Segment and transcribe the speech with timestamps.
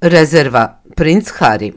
[0.00, 1.72] Rezerva Princ Harry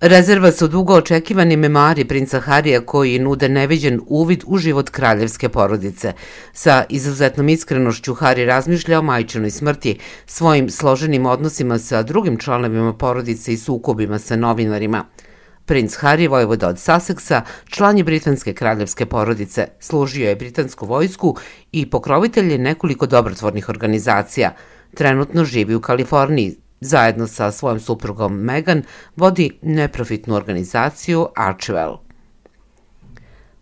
[0.00, 6.12] Rezerva su dugo očekivani memari princa Harija koji nude neviđen uvid u život kraljevske porodice.
[6.52, 13.52] Sa izuzetnom iskrenošću Hari razmišlja o majčinoj smrti, svojim složenim odnosima sa drugim članovima porodice
[13.52, 15.04] i sukobima sa novinarima.
[15.64, 21.36] Princ Harry, vojvoda od Susseksa, član je britanske kraljevske porodice, služio je britansku vojsku
[21.72, 24.54] i pokrovitelj je nekoliko dobrotvornih organizacija.
[24.94, 28.82] Trenutno živi u Kaliforniji, zajedno sa svojom suprugom Megan
[29.16, 31.96] vodi neprofitnu organizaciju Archwell.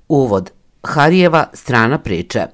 [0.08, 0.50] Uvod.
[0.82, 2.46] Harijeva strana priče.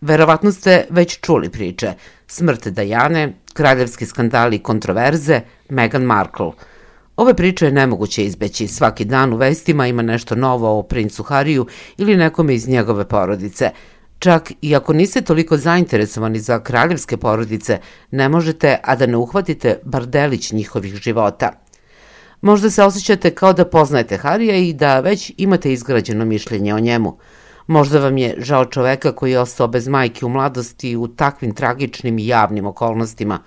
[0.00, 1.92] Verovatno ste već čuli priče.
[2.26, 6.50] Smrt Dajane, kraljevski skandali i kontroverze, Meghan Markle.
[7.16, 8.68] Ove priče je nemoguće izbeći.
[8.68, 13.70] Svaki dan u vestima ima nešto novo o princu Hariju ili nekome iz njegove porodice–
[14.22, 17.78] Čak i ako niste toliko zainteresovani za kraljevske porodice,
[18.10, 21.50] ne možete, a da ne uhvatite bar delić njihovih života.
[22.40, 27.16] Možda se osjećate kao da poznajete Harija i da već imate izgrađeno mišljenje o njemu.
[27.66, 32.18] Možda vam je žao čoveka koji je ostao bez majke u mladosti u takvim tragičnim
[32.18, 33.38] i javnim okolnostima.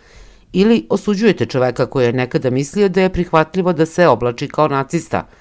[0.53, 5.27] Ili osuđujete čoveka koji je nekada mislio da je prihvatljivo da se oblači kao nacista–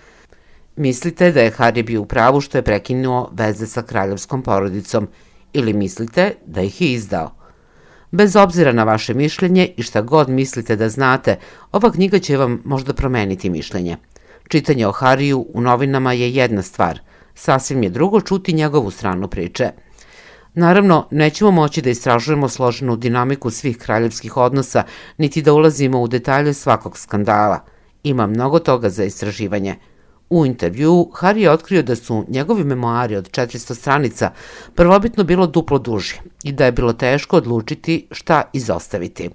[0.77, 5.09] Mislite da je Harry bio u pravu što je prekinuo veze sa kraljevskom porodicom
[5.53, 7.31] ili mislite da ih je izdao?
[8.11, 11.39] Bez obzira na vaše mišljenje i šta god mislite da znate,
[11.73, 13.97] ova knjiga će vam možda promeniti mišljenje.
[14.49, 17.01] Čitanje o Hariju u novinama je jedna stvar,
[17.35, 19.71] sasvim je drugo čuti njegovu stranu priče.
[20.55, 24.83] Naravno, nećemo moći da istražujemo složenu dinamiku svih kraljevskih odnosa,
[25.19, 27.65] niti da ulazimo u detalje svakog skandala.
[28.03, 29.77] Ima mnogo toga za istraživanje–
[30.31, 34.31] U intervju Harry je otkrio da su njegovi memoari od 400 stranica
[34.75, 39.31] prvobitno bilo duplo duži i da je bilo teško odlučiti šta izostaviti.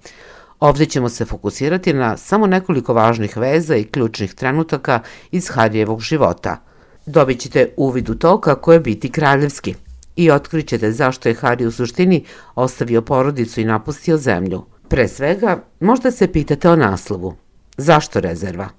[0.60, 5.00] Ovde ćemo se fokusirati na samo nekoliko važnih veza i ključnih trenutaka
[5.32, 6.58] iz Harijevog života.
[7.06, 9.76] Dobit ćete uvid u to kako je biti kraljevski
[10.16, 14.66] i otkrićete zašto je Harry u suštini ostavio porodicu i napustio zemlju.
[14.88, 17.36] Pre svega, možda se pitate o naslovu.
[17.78, 18.79] Zašto rezerva?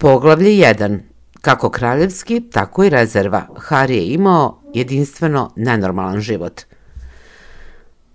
[0.00, 0.98] Poglavlje 1.
[1.40, 3.46] Kako kraljevski, tako i rezerva.
[3.68, 6.60] Harry je imao jedinstveno nenormalan život.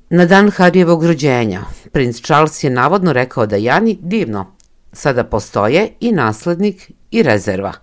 [0.10, 4.56] Na dan Harijevog rođenja, princ Charles je navodno rekao da Jani divno.
[4.94, 7.74] Sada postoje i naslednik i rezerva.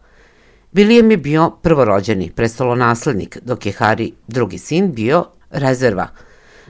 [0.72, 6.08] William je bio prvorođeni, prestolonaslednik, dok je Harry, drugi sin, bio rezerva–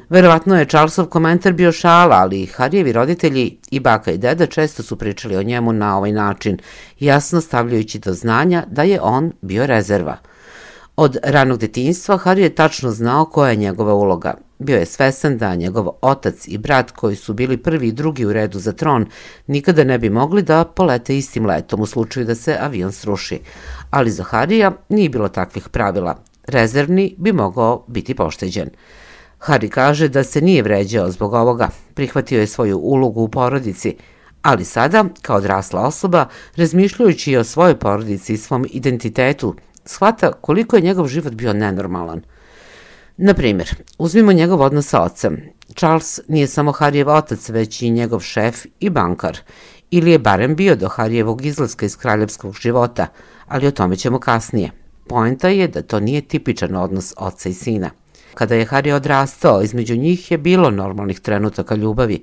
[0.09, 4.97] Verovatno je Charlesov komentar bio šala, ali Harijevi roditelji i baka i deda često su
[4.97, 6.59] pričali o njemu na ovaj način,
[7.01, 10.17] jasno stavljajući do znanja da je on bio rezerva.
[10.97, 14.35] Od ranog detinjstva Harry je tačno znao koja je njegova uloga.
[14.59, 18.33] Bio je svesan da njegov otac i brat koji su bili prvi i drugi u
[18.33, 19.07] redu za tron
[19.47, 23.41] nikada ne bi mogli da polete istim letom u slučaju da se avion sruši.
[23.91, 26.17] Ali za Harija nije bilo takvih pravila.
[26.47, 28.71] Rezervni bi mogao biti pošteđen.
[29.43, 33.97] Hari kaže da se nije vređao zbog ovoga, prihvatio je svoju ulogu u porodici,
[34.43, 36.27] ali sada, kao odrasla osoba,
[36.57, 39.55] razmišljajući o svojoj porodici i svom identitetu,
[39.85, 42.23] shvata koliko je njegov život bio nenormalan.
[43.17, 45.37] Na primjer, uzmimo njegov odnos sa ocem.
[45.75, 49.39] Charles nije samo Harijev otac, već i njegov šef i bankar.
[49.91, 53.07] Ili je barem bio do Harijevog izlaska iz kraljevskog života,
[53.47, 54.71] ali o tome ćemo kasnije.
[55.09, 57.91] Poenta je da to nije tipičan odnos oca i sina.
[58.35, 62.23] Kada je Hari odrastao, između njih je bilo normalnih trenutaka ljubavi.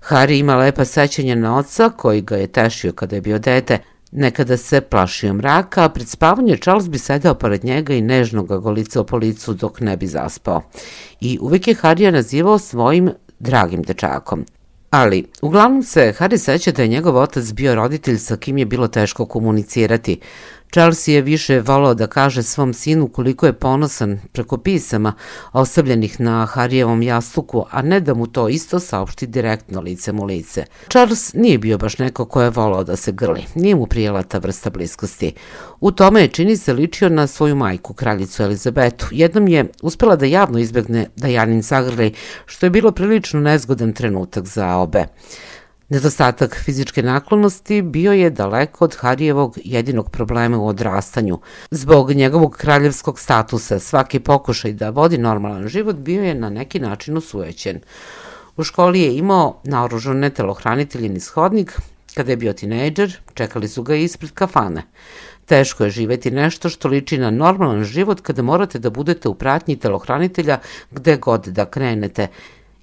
[0.00, 3.78] Hari ima lepa sećanja na oca koji ga je tešio kada je bio dete.
[4.12, 8.56] Nekada se plašio mraka, a pred spavanje Charles bi sedeo pored njega i nežno ga
[8.58, 10.62] golicao po licu dok ne bi zaspao.
[11.20, 14.44] I uvek je Harija nazivao svojim dragim dečakom.
[14.90, 18.88] Ali, uglavnom se Harry seća da je njegov otac bio roditelj sa kim je bilo
[18.88, 20.20] teško komunicirati.
[20.72, 25.12] Chelsea je više volao da kaže svom sinu koliko je ponosan preko pisama
[25.52, 30.64] ostavljenih na Harijevom jastuku, a ne da mu to isto saopšti direktno lice mu lice.
[30.88, 34.38] Charles nije bio baš neko ko je volao da se grli, nije mu prijela ta
[34.38, 35.32] vrsta bliskosti.
[35.80, 39.06] U tome je čini se ličio na svoju majku, kraljicu Elizabetu.
[39.10, 42.12] Jednom je uspela da javno izbegne da Janin zagrli,
[42.46, 45.04] što je bilo prilično nezgodan trenutak za obe.
[45.88, 51.38] Nedostatak fizičke naklonosti bio je daleko od Harijevog jedinog problema u odrastanju.
[51.70, 57.16] Zbog njegovog kraljevskog statusa, svaki pokušaj da vodi normalan život bio je na neki način
[57.16, 57.80] usujećen.
[58.56, 61.78] U školi je imao naoružane telohranitelj i nishodnik,
[62.14, 64.82] kada je bio tinejdžer, čekali su ga ispred kafane.
[65.44, 69.76] Teško je živeti nešto što liči na normalan život kada morate da budete u pratnji
[69.76, 70.58] telohranitelja
[70.90, 72.28] gde god da krenete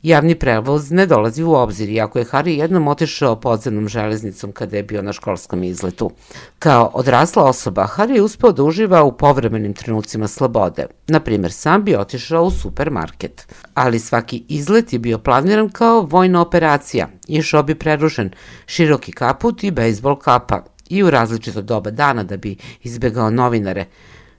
[0.03, 4.83] Javni prevoz ne dolazi u obzir, iako je Harry jednom otišao podzemnom železnicom kada je
[4.83, 6.11] bio na školskom izletu.
[6.59, 10.87] Kao odrasla osoba, Harry je uspeo da uživa u povremenim trenucima slobode.
[11.07, 13.47] Naprimer, sam bi otišao u supermarket.
[13.73, 17.07] Ali svaki izlet je bio planiran kao vojna operacija.
[17.27, 18.31] Išao bi prerušen,
[18.65, 23.85] široki kaput i bejsbol kapa i u različito doba dana da bi izbegao novinare.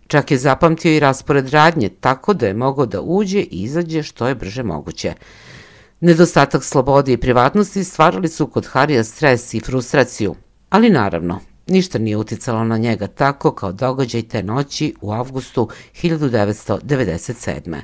[0.06, 4.28] Čak je zapamtio i raspored radnje, tako da je mogao da uđe i izađe što
[4.28, 5.14] je brže moguće.
[6.00, 10.34] Nedostatak slobode i privatnosti stvarali su kod Harija stres i frustraciju,
[10.70, 15.68] ali naravno, ništa nije uticalo na njega tako kao događaj te noći u avgustu
[16.02, 17.80] 1997.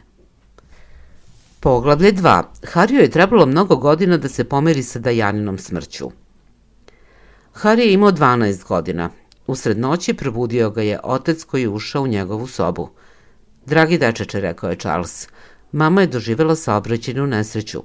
[1.61, 2.43] Poglavlje 2.
[2.67, 6.11] Hariju je trebalo mnogo godina da se pomeri sa Dajaninom smrću.
[7.55, 9.11] Harry je imao 12 godina.
[9.51, 12.89] Usred noći probudio ga je otac koji ušao u njegovu sobu.
[13.67, 15.29] Dragi dečeče, rekao je Charles,
[15.73, 17.83] mama je doživjela saobraćenu nesreću.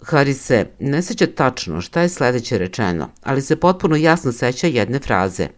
[0.00, 4.98] Harry se ne seća tačno šta je sledeće rečeno, ali se potpuno jasno seća jedne
[4.98, 5.48] fraze.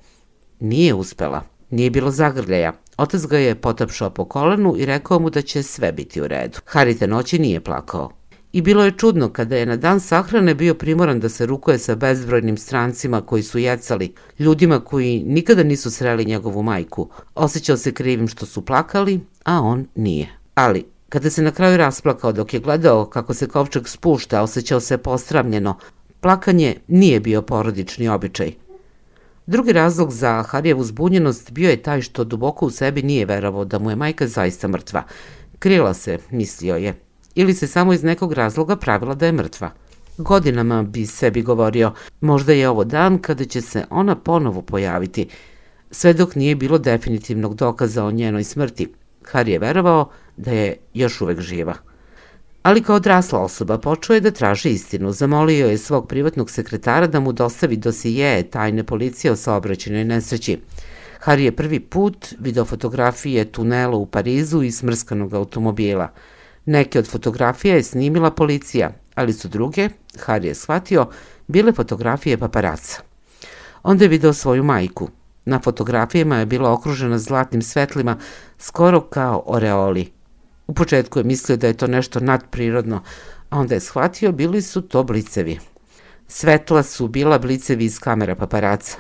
[0.61, 2.73] Nije uspela, nije bilo zagrljaja.
[2.99, 6.59] Otac ga je potapšao po kolenu i rekao mu da će sve biti u redu.
[6.73, 8.11] Harry te noći nije plakao.
[8.56, 11.94] I bilo je čudno kada je na dan sahrane bio primoran da se rukuje sa
[11.94, 17.08] bezbrojnim strancima koji su jecali, ljudima koji nikada nisu sreli njegovu majku.
[17.35, 20.29] Osećao se krivim što su plakali, a on nije.
[20.55, 24.99] Ali, kada se na kraju rasplakao dok je gledao kako se kovčeg spušta, osjećao se
[24.99, 25.79] postravljeno,
[26.20, 28.52] plakanje nije bio porodični običaj.
[29.47, 33.79] Drugi razlog za Harijevu zbunjenost bio je taj što duboko u sebi nije verovao da
[33.79, 35.02] mu je majka zaista mrtva.
[35.59, 37.06] Krila se, mislio je,
[37.37, 39.71] ili se samo iz nekog razloga pravila da je mrtva.
[40.19, 45.29] Godinama bi sebi govorio, možda je ovo dan kada će se ona ponovo pojaviti,
[45.91, 48.88] sve dok nije bilo definitivnog dokaza o njenoj smrti.
[49.33, 51.75] Harry je verovao da je još uvek živa.
[52.62, 55.12] Ali kao odrasla osoba počeo je da traži istinu.
[55.12, 60.59] Zamolio je svog privatnog sekretara da mu dostavi dosije tajne policije o saobraćenoj nesreći.
[61.25, 66.09] Harry je prvi put video fotografije tunela u Parizu i smrskanog automobila–
[66.66, 69.88] Neke od fotografija je snimila policija, ali su druge,
[70.26, 71.06] Harry je shvatio,
[71.46, 73.00] bile fotografije paparaca.
[73.82, 75.08] Onda je video svoju majku.
[75.44, 78.18] Na fotografijama je bila okružena zlatnim svetlima,
[78.58, 80.12] skoro kao oreoli.
[80.66, 83.02] U početku je mislio da je to nešto nadprirodno,
[83.50, 85.58] a onda je shvatio bili su to blicevi.
[86.28, 88.98] Svetla su bila blicevi iz kamera paparaca.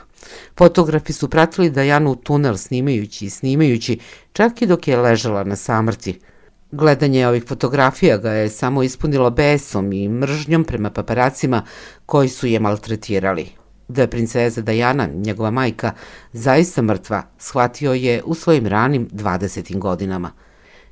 [0.58, 3.98] Fotografi su pratili Dajanu u tunel snimajući i snimajući,
[4.32, 6.20] čak i dok je ležala na samrti–
[6.70, 11.62] Gledanje ovih fotografija ga je samo ispunilo besom i mržnjom prema paparacima
[12.06, 13.48] koji su je maltretirali.
[13.88, 15.92] Da je princeza Dajana, njegova majka,
[16.32, 19.78] zaista mrtva, shvatio je u svojim ranim 20.
[19.78, 20.32] godinama.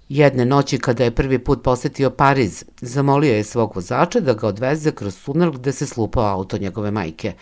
[0.09, 4.91] Jedne noći kada je prvi put posetio Pariz, zamolio je svog vozača da ga odveze
[4.91, 7.33] kroz tunel gde se slupao auto njegove majke.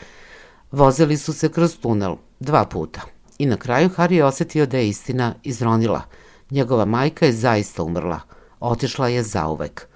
[0.70, 3.00] Vozili su se kroz tunel dva puta
[3.38, 6.02] i na kraju Harry je osetio da je istina izronila–
[6.52, 8.20] Njegova majka je zaista umrla.
[8.60, 9.86] Otišla je zauvek.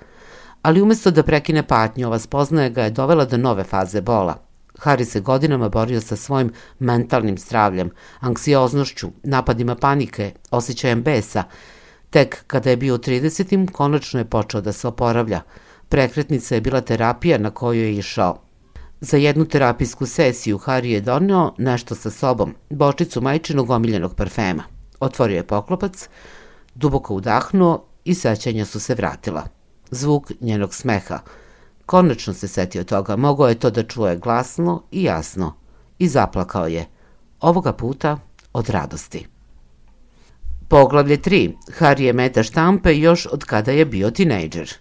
[0.62, 4.36] Ali umesto da prekine patnju, ova spoznaja ga je dovela do nove faze bola.
[4.78, 11.42] Harry se godinama borio sa svojim mentalnim zdravljem, anksioznošću, napadima panike, osjećajem besa.
[12.10, 13.70] Tek kada je bio u 30.
[13.72, 15.40] konačno je počeo da se oporavlja.
[15.88, 18.38] Prekretnica je bila terapija na koju je išao.
[19.00, 24.62] Za jednu terapijsku sesiju Harry je donio nešto sa sobom, bočicu majčinog omiljenog parfema.
[25.00, 26.08] Otvorio je poklopac,
[26.76, 29.44] Duboko udahnuo i sećanja su se vratila.
[29.90, 31.18] Zvuk njenog smeha.
[31.86, 35.54] Konačno se setio toga, mogao je to da čuje glasno i jasno.
[35.98, 36.86] I zaplakao je.
[37.40, 38.18] Ovoga puta
[38.52, 39.26] od radosti.
[40.68, 41.52] Poglavlje 3.
[41.78, 44.72] Harry je meta štampe još od kada je bio tinejdžer.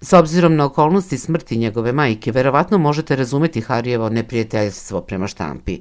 [0.00, 5.80] S obzirom na okolnosti smrti njegove majke, verovatno možete razumeti Harijevo neprijateljstvo prema štampi.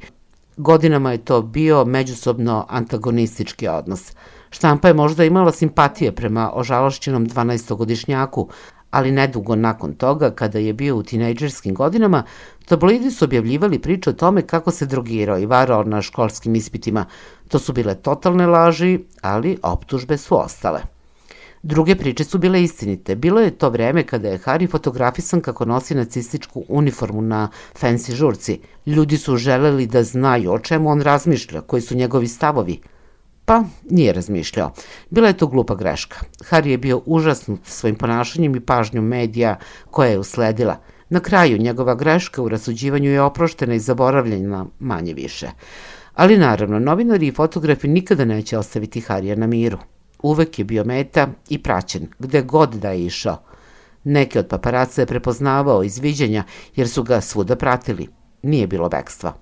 [0.58, 4.12] Godinama je to bio međusobno antagonistički odnos.
[4.54, 8.48] Štampa je možda imala simpatije prema ožalošćenom 12-godišnjaku,
[8.92, 12.24] ali nedugo nakon toga, kada je bio u tinejdžerskim godinama,
[12.66, 17.06] tabloidi su objavljivali priče o tome kako se drogirao i varao na školskim ispitima.
[17.48, 20.82] To su bile totalne laži, ali optužbe su ostale.
[21.64, 23.16] Druge priče su bile istinite.
[23.16, 27.50] Bilo je to vreme kada je Harry fotografisan kako nosi nacističku uniformu na
[27.82, 28.60] fancy žurci.
[28.86, 32.82] Ljudi su želeli da znaju o čemu on razmišlja, koji su njegovi stavovi.
[33.46, 34.72] Pa, nije razmišljao.
[35.10, 36.20] Bila je to glupa greška.
[36.50, 39.60] Harry je bio užasnut svojim ponašanjem i pažnjom medija
[39.92, 40.78] koja je usledila.
[41.10, 45.50] Na kraju, njegova greška u rasuđivanju je oproštena i zaboravljena manje više.
[46.14, 49.78] Ali naravno, novinari i fotografi nikada neće ostaviti Harija na miru.
[50.24, 53.38] Uvek je bio meta i praćen, gde god da je išao.
[54.04, 56.44] Neki od paparaca je prepoznavao iz viđenja
[56.76, 58.08] jer su ga svuda pratili.
[58.42, 59.34] Nije bilo bekstva.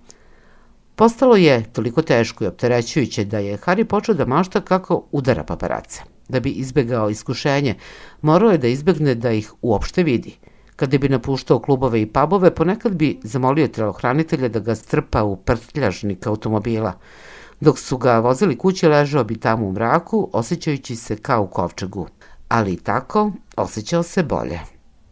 [1.02, 6.02] Postalo je toliko teško i opterećujuće da je Harry počeo da mašta kako udara paparace.
[6.30, 7.76] Da bi izbegao iskušenje,
[8.22, 10.36] morao je da izbegne da ih uopšte vidi.
[10.76, 16.28] Kada bi napuštao klubove i pubove, ponekad bi zamolio telohranitelja da ga strpa u prtljažnik
[16.28, 16.94] automobila.
[17.60, 22.08] Dok su ga vozili kući, ležao bi tamo u mraku, osjećajući se kao u kovčegu.
[22.48, 24.60] Ali i tako, osjećao se bolje.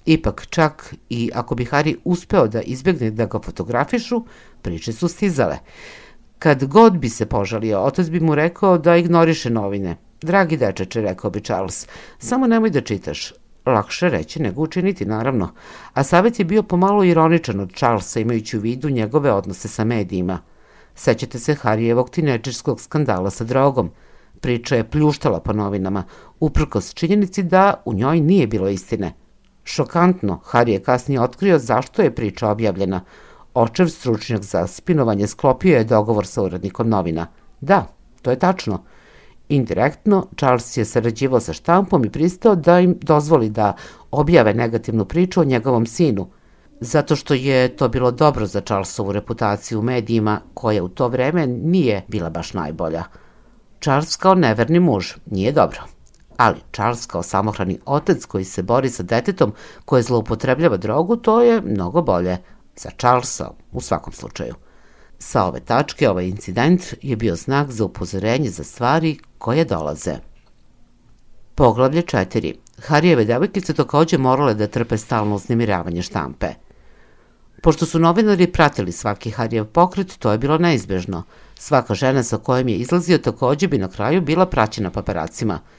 [0.06, 4.24] Ipak, čak i ako bi Harry uspeo da izbjegne da ga fotografišu,
[4.62, 5.58] priče su stizale.
[6.40, 9.98] Kad god bi se požalio, otac bi mu rekao da ignoriše novine.
[10.22, 11.88] Dragi dečeče, rekao bi Charles,
[12.20, 13.34] samo nemoj da čitaš.
[13.66, 15.50] Lakše reći nego učiniti, naravno.
[15.94, 20.40] A savjet je bio pomalo ironičan od Charlesa, imajući u vidu njegove odnose sa medijima.
[20.96, 23.92] Sećate se Harijevog tinečerskog skandala sa drogom.
[24.42, 26.04] Priča je pljuštala po novinama,
[26.40, 29.14] uprkos činjenici da u njoj nije bilo istine.
[29.64, 33.02] Šokantno, Harry je kasnije otkrio zašto je priča objavljena.
[33.54, 37.28] Očev stručnjak za spinovanje sklopio je dogovor sa urednikom novina.
[37.62, 37.86] Da,
[38.22, 38.84] to je tačno.
[39.50, 43.74] Indirektno, Charles je sarađivao sa štampom i pristao da im dozvoli da
[44.12, 46.30] objave negativnu priču o njegovom sinu,
[46.80, 51.48] zato što je to bilo dobro za Charlesovu reputaciju u medijima, koja u to vreme
[51.48, 53.04] nije bila baš najbolja.
[53.82, 55.99] Charles kao neverni muž nije dobro
[56.40, 59.54] ali Charles kao samohrani otac koji se bori sa detetom
[59.86, 62.38] koje zloupotrebljava drogu, to je mnogo bolje
[62.76, 64.56] za Charlesa u svakom slučaju.
[65.18, 70.16] Sa ove tačke ovaj incident je bio znak za upozorenje za stvari koje dolaze.
[71.56, 72.54] Poglavlje 4.
[72.88, 76.48] Harijeve devojkice takođe morale da trpe stalno uznemiravanje štampe.
[77.64, 81.24] Pošto su novinari pratili svaki Harijev pokret, to je bilo neizbežno.
[81.56, 85.60] Svaka žena sa kojom je izlazio takođe bi na kraju bila praćena paparacima–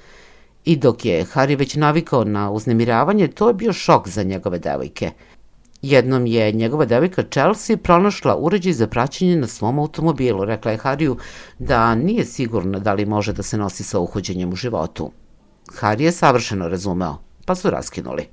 [0.65, 5.11] I dok je Harry već navikao na uznemiravanje, to je bio šok za njegove devojke.
[5.83, 10.45] Jednom je njegova devojka Chelsea pronašla uređaj za praćenje na svom automobilu.
[10.45, 11.17] Rekla je Harryu
[11.59, 15.11] da nije sigurna da li može da se nosi sa uhođenjem u životu.
[15.81, 18.27] Harry je savršeno razumeo, pa su raskinuli.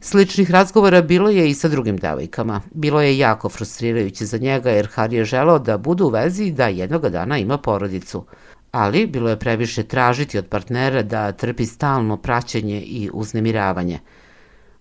[0.00, 2.60] Sličnih razgovora bilo je i sa drugim devojkama.
[2.70, 6.52] Bilo je jako frustrirajuće za njega jer Harry je želeo da bude u vezi i
[6.52, 8.24] da jednoga dana ima porodicu
[8.72, 13.98] ali bilo je previše tražiti od partnera da trpi stalno praćenje i uznemiravanje.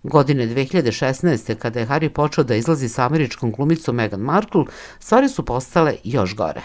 [0.04, 1.56] Godine 2016.
[1.56, 4.64] kada je Harry počeo da izlazi sa američkom glumicom Meghan Markle,
[5.00, 6.62] stvari su postale još gore.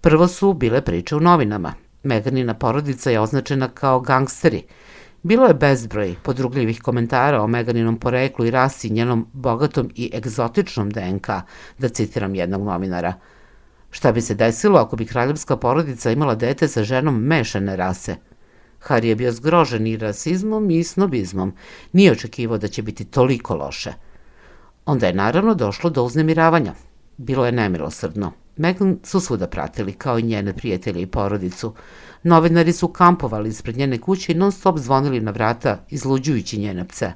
[0.00, 1.74] Prvo su bile priče u novinama.
[2.02, 4.62] Meganina porodica je označena kao gangsteri.
[5.22, 11.26] Bilo je bezbroj podrugljivih komentara o Meganinom poreklu i rasi, njenom bogatom i egzotičnom DNK,
[11.78, 13.14] da citiram jednog novinara–
[13.90, 18.16] Šta bi se desilo ako bi kraljevska porodica imala dete sa ženom mešane rase?
[18.88, 21.54] Harry je bio zgrožen i rasizmom i snobizmom.
[21.92, 23.92] Nije očekivao da će biti toliko loše.
[24.86, 26.74] Onda je naravno došlo do uznemiravanja.
[27.16, 28.32] Bilo je nemilosrdno.
[28.56, 31.74] Megan su svuda pratili, kao i njene prijatelje i porodicu.
[32.22, 37.12] Novinari su kampovali ispred njene kuće i non stop zvonili na vrata, izluđujući njene pce.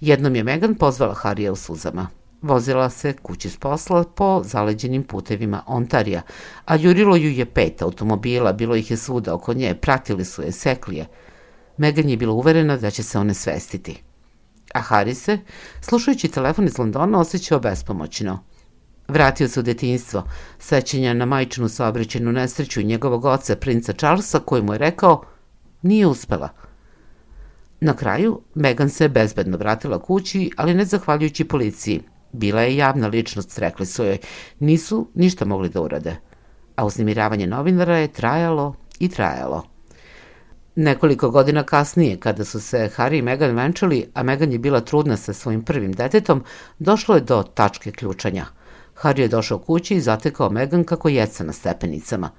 [0.00, 2.08] Jednom je Megan pozvala Harija u suzama.
[2.42, 6.22] Vozila se kući s posla po zaleđenim putevima Ontarija,
[6.64, 10.52] a jurilo ju je pet automobila, bilo ih je svuda oko nje, pratili su je,
[10.52, 11.06] sekli je.
[11.76, 14.02] Megan je bila uverena da će se one svestiti.
[14.74, 15.38] A Harry se,
[15.80, 18.44] slušajući telefon iz Londona, osjećao bespomoćno.
[19.08, 20.24] Vratio se u detinjstvo,
[20.58, 25.22] sećenja na majčinu saobraćenu nesreću njegovog oca, princa Charlesa, koji mu je rekao,
[25.82, 26.48] nije uspela.
[27.80, 33.58] Na kraju, Megan se bezbedno vratila kući, ali ne zahvaljujući policiji, Bila je javna ličnost,
[33.58, 34.18] rekli su joj.
[34.58, 36.16] Nisu ništa mogli da urade.
[36.76, 39.64] A uznimiravanje novinara je trajalo i trajalo.
[40.74, 45.16] Nekoliko godina kasnije, kada su se Harry i Meghan venčali, a Meghan je bila trudna
[45.16, 46.44] sa svojim prvim detetom,
[46.78, 48.46] došlo je do tačke ključanja.
[49.02, 52.30] Harry je došao kući i zatekao Meghan kako jeca na stepenicama.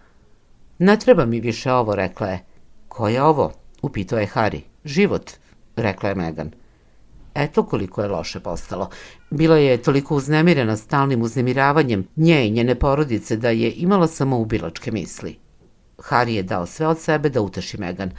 [0.78, 2.46] Ne treba mi više ovo, rekla je.
[2.88, 3.52] Ko je ovo?
[3.82, 4.62] Upitao je Harry.
[4.86, 5.32] Život,
[5.76, 6.52] rekla je Meghan.
[7.36, 8.90] Eto koliko je loše postalo.
[9.30, 14.92] Bila je toliko uznemirena stalnim uznemiravanjem nje i njene porodice da je imala samo ubilačke
[14.92, 15.38] misli.
[15.98, 18.12] Harry je dao sve od sebe da uteši Megan.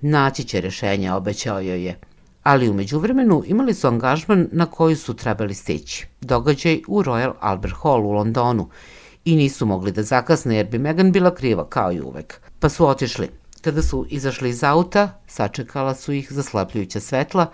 [0.00, 1.98] Naći će rešenja, obećao joj je.
[2.42, 6.06] Ali umeđu vremenu imali su angažman na koji su trebali stići.
[6.20, 8.68] Događaj u Royal Albert Hall u Londonu
[9.24, 12.40] i nisu mogli da zakasne jer bi Megan bila kriva kao i uvek.
[12.60, 13.28] Pa su otišli.
[13.60, 17.46] Kada su izašli iz auta, sačekala su ih zaslepljujuća svetla,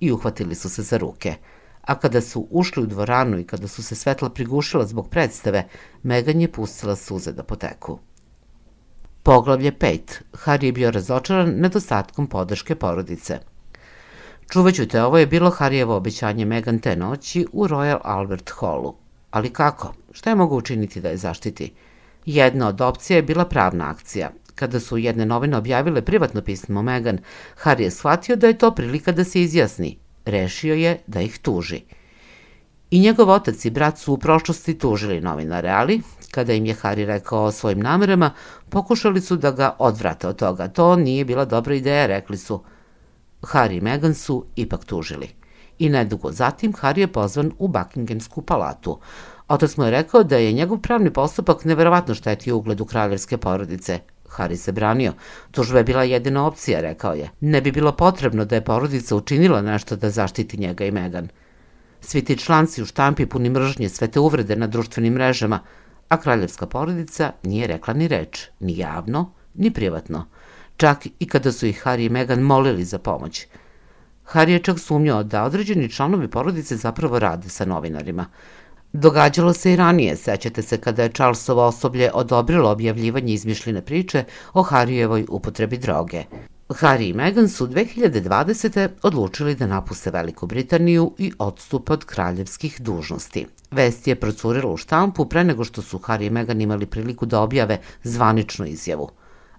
[0.00, 1.34] i uhvatili su se za ruke.
[1.80, 5.68] A kada su ušli u dvoranu i kada su se svetla prigušila zbog predstave,
[6.02, 7.98] Megan je pustila suze da poteku.
[9.22, 9.98] Poglavlje 5.
[10.32, 13.38] Harry je bio razočaran nedostatkom podrške porodice.
[14.50, 18.94] Čuvaću te, ovo je bilo Harijevo obećanje Megan te noći u Royal Albert Hallu.
[19.30, 19.92] Ali kako?
[20.12, 21.72] Šta je mogu učiniti da je zaštiti?
[22.26, 24.30] Jedna od opcija je bila pravna akcija.
[24.60, 27.18] Kada su jedne novine objavile privatno pismo Megan,
[27.64, 29.98] Harry je shvatio da je to prilika da se izjasni.
[30.24, 31.80] Rešio je da ih tuži.
[32.90, 37.06] I njegov otac i brat su u prošlosti tužili novinare, ali kada im je Harry
[37.06, 38.30] rekao o svojim namerama,
[38.68, 40.68] pokušali su da ga odvrate od toga.
[40.68, 42.62] To nije bila dobra ideja, rekli su.
[43.42, 45.28] Harry i Meghan su ipak tužili.
[45.78, 48.98] I nedugo zatim Harry je pozvan u Buckinghamsku palatu.
[49.48, 54.00] Otac mu je rekao da je njegov pravni postupak neverovatno štetio ugledu kraljevske porodice.
[54.36, 55.12] Harry se branio.
[55.50, 57.30] Tužba je bila jedina opcija, rekao je.
[57.40, 61.28] Ne bi bilo potrebno da je porodica učinila nešto da zaštiti njega i Meghan.
[62.00, 65.60] Svi ti članci u štampi puni mržnje, sve te uvrede na društvenim mrežama,
[66.08, 70.26] a kraljevska porodica nije rekla ni reč, ni javno, ni privatno,
[70.76, 73.46] čak i kada su ih Harry i Meghan molili za pomoć.
[74.32, 78.26] Harry je čak sumnjao da određeni članovi porodice zapravo rade sa novinarima.
[78.92, 84.62] Događalo se i ranije, sećate se kada je Charlesovo osoblje odobrilo objavljivanje izmišljene priče o
[84.62, 86.24] Harijevoj upotrebi droge.
[86.68, 88.88] Harry i Meghan su 2020.
[89.02, 93.46] odlučili da napuste Veliku Britaniju i odstupe od kraljevskih dužnosti.
[93.70, 97.40] Vest je procurila u štampu pre nego što su Harry i Meghan imali priliku da
[97.40, 99.10] objave zvaničnu izjavu.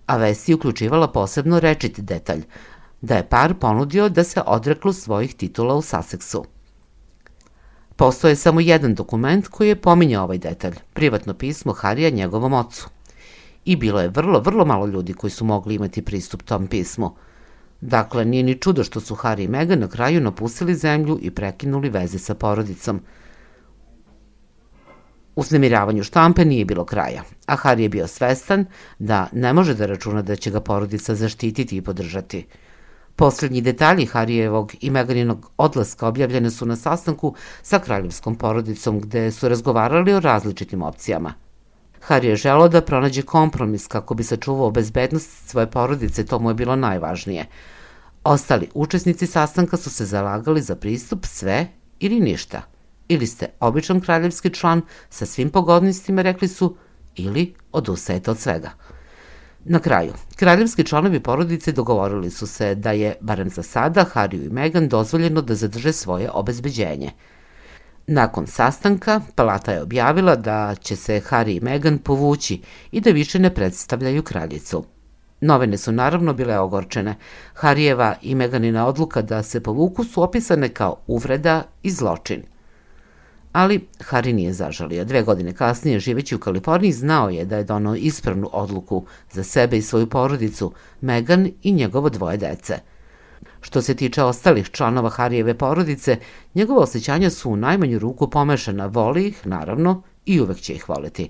[0.06, 2.44] A vest je uključivala posebno rečit detalj,
[3.02, 6.44] da je par ponudio da se odreklu svojih titula u Sussexu.
[8.02, 12.90] Postoje samo jedan dokument koji je pominjao ovaj detalj, privatno pismo Harija njegovom ocu.
[13.66, 17.12] I bilo je vrlo, vrlo malo ljudi koji su mogli imati pristup tom pismu.
[17.82, 21.90] Dakle, nije ni čudo što su Harry i Meghan na kraju napustili zemlju i prekinuli
[21.90, 23.02] veze sa porodicom.
[25.36, 28.66] Uznemiravanju štampe nije bilo kraja, a Harry je bio svestan
[29.00, 32.46] da ne može da računa da će ga porodica zaštititi i podržati.
[33.22, 39.50] Poslednji detalji Harijevog i Meganinog odlaska objavljene su na sastanku sa kraljevskom porodicom gde su
[39.50, 41.34] razgovarali o različitim opcijama.
[42.08, 46.54] Harry je želao da pronađe kompromis kako bi sačuvao bezbednost svoje porodice, to mu je
[46.54, 47.46] bilo najvažnije.
[48.24, 51.68] Ostali učesnici sastanka su se zalagali za pristup sve
[52.00, 52.62] ili ništa.
[53.08, 56.76] Ili ste običan kraljevski član sa svim pogodnostima, rekli su,
[57.16, 58.72] ili odustajete od svega.
[59.66, 64.50] Na kraju, kraljevski članovi porodice dogovorili su se da je, barem za sada, Hariju i
[64.50, 67.12] Meghan dozvoljeno da zadrže svoje obezbeđenje.
[68.08, 73.40] Nakon sastanka, palata je objavila da će se Harry i Meghan povući i da više
[73.40, 74.84] ne predstavljaju kraljicu.
[75.42, 77.16] Novine su naravno bile ogorčene.
[77.54, 82.44] Harijeva i Meganina odluka da se povuku su opisane kao uvreda i zločin.
[83.52, 85.06] Ali Harry nije zažalio.
[85.06, 89.78] Dve godine kasnije, živeći u Kaliforniji, znao je da je donao ispravnu odluku za sebe
[89.78, 92.80] i svoju porodicu, Megan i njegovo dvoje dece.
[93.62, 96.18] Što se tiče ostalih članova Harijeve porodice,
[96.56, 101.30] njegova osjećanja su u najmanju ruku pomešana, voli ih, naravno, i uvek će ih voliti.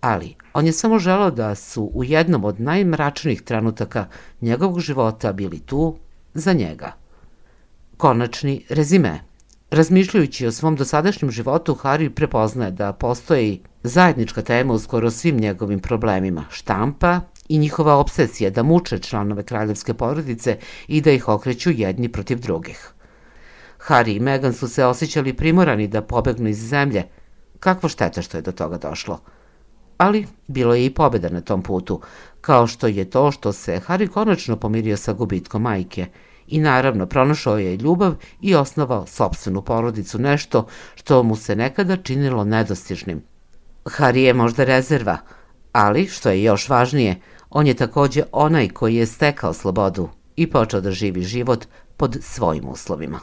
[0.00, 4.06] Ali, on je samo želao da su u jednom od najmračnijih trenutaka
[4.40, 5.96] njegovog života bili tu
[6.34, 6.92] za njega.
[7.96, 9.20] Konačni rezime–
[9.70, 15.80] Razmišljajući o svom dosadašnjem životu, Harry prepoznaje da postoji zajednička tema u skoro svim njegovim
[15.80, 22.08] problemima, štampa i njihova obsesija da muče članove kraljevske porodice i da ih okreću jedni
[22.08, 22.92] protiv drugih.
[23.88, 27.04] Harry i Meghan su se osjećali primorani da pobegnu iz zemlje.
[27.60, 29.20] Kakva šteta što je do toga došlo.
[29.98, 32.00] Ali bilo je i pobeda na tom putu,
[32.40, 36.06] kao što je to što se Harry konačno pomirio sa gubitkom majke–
[36.50, 42.44] i naravno pronašao je ljubav i osnovao sobstvenu porodicu, nešto što mu se nekada činilo
[42.44, 43.22] nedostižnim.
[43.84, 45.18] Harry je možda rezerva,
[45.72, 50.80] ali, što je još važnije, on je takođe onaj koji je stekao slobodu i počeo
[50.80, 53.20] da živi život pod svojim uslovima.